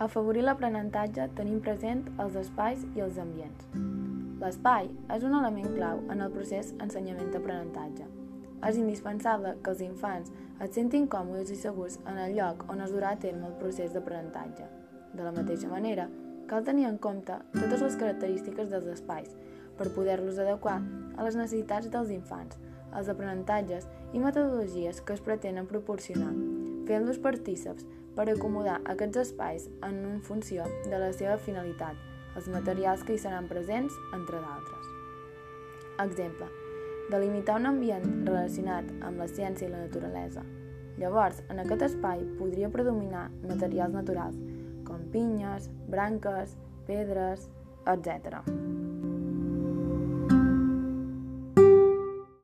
Afavorir 0.00 0.40
l'aprenentatge 0.46 1.26
tenim 1.36 1.58
present 1.60 1.98
els 2.22 2.36
espais 2.40 2.86
i 2.96 3.02
els 3.04 3.18
ambients. 3.20 3.66
L'espai 4.40 4.86
és 5.12 5.26
un 5.28 5.34
element 5.36 5.74
clau 5.74 5.98
en 6.14 6.22
el 6.24 6.30
procés 6.32 6.70
ensenyament-aprenentatge. 6.80 8.06
És 8.64 8.78
indispensable 8.80 9.50
que 9.60 9.74
els 9.74 9.82
infants 9.84 10.30
es 10.64 10.72
sentin 10.72 11.04
còmodes 11.14 11.52
i 11.52 11.58
segurs 11.60 11.98
en 12.06 12.16
el 12.16 12.32
lloc 12.38 12.64
on 12.72 12.80
es 12.80 12.94
durà 12.94 13.10
a 13.12 13.18
terme 13.20 13.50
el 13.50 13.58
procés 13.60 13.92
d'aprenentatge. 13.92 14.70
De 15.12 15.26
la 15.26 15.34
mateixa 15.36 15.68
manera, 15.68 16.08
cal 16.48 16.64
tenir 16.64 16.88
en 16.88 16.96
compte 16.96 17.36
totes 17.58 17.84
les 17.84 17.98
característiques 18.00 18.72
dels 18.72 18.88
espais 18.94 19.36
per 19.76 19.90
poder-los 19.92 20.40
adequar 20.40 20.78
a 20.80 21.28
les 21.28 21.36
necessitats 21.36 21.92
dels 21.92 22.16
infants, 22.16 22.56
els 22.96 23.12
aprenentatges 23.12 23.84
i 24.14 24.24
metodologies 24.24 25.04
que 25.04 25.12
es 25.12 25.20
pretenen 25.28 25.68
proporcionar, 25.68 26.32
fent-los 26.88 27.18
partíceps 27.22 27.86
per 28.16 28.28
acomodar 28.28 28.80
aquests 28.92 29.22
espais 29.24 29.68
en 29.86 30.00
un 30.06 30.20
funció 30.20 30.66
de 30.86 30.98
la 30.98 31.12
seva 31.16 31.36
finalitat, 31.38 31.98
els 32.36 32.48
materials 32.52 33.04
que 33.04 33.14
hi 33.14 33.22
seran 33.22 33.48
presents, 33.50 33.94
entre 34.16 34.40
d'altres. 34.42 34.90
Exemple. 36.06 36.48
Delimitar 37.10 37.58
un 37.58 37.66
ambient 37.72 38.06
relacionat 38.26 38.86
amb 39.02 39.18
la 39.18 39.28
ciència 39.30 39.66
i 39.66 39.72
la 39.72 39.82
naturalesa. 39.86 40.44
Llavors, 41.00 41.40
en 41.50 41.62
aquest 41.62 41.86
espai 41.88 42.22
podria 42.38 42.70
predominar 42.70 43.28
materials 43.48 43.96
naturals, 43.96 44.38
com 44.86 45.08
pinyes, 45.14 45.70
branques, 45.88 46.56
pedres, 46.86 47.48
etc. 47.88 48.42